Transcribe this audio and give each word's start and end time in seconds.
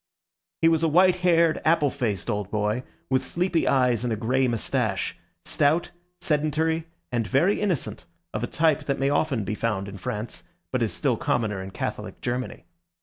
He 0.63 0.67
was 0.67 0.81
a 0.81 0.87
white 0.87 1.17
haired, 1.17 1.61
apple 1.63 1.91
faced 1.91 2.27
old 2.27 2.49
boy, 2.49 2.81
with 3.11 3.23
sleepy 3.23 3.67
eyes 3.67 4.03
and 4.03 4.11
a 4.11 4.15
grey 4.15 4.47
moustache; 4.47 5.15
stout, 5.45 5.91
sedentary, 6.19 6.87
and 7.11 7.27
very 7.27 7.61
innocent, 7.61 8.05
of 8.33 8.43
a 8.43 8.47
type 8.47 8.85
that 8.85 8.97
may 8.97 9.11
often 9.11 9.43
be 9.43 9.53
found 9.53 9.87
in 9.87 9.97
France, 9.97 10.41
but 10.71 10.81
is 10.81 10.91
still 10.91 11.17
commoner 11.17 11.61
in 11.61 11.69
Catholic 11.69 12.19
Germany. 12.19 12.65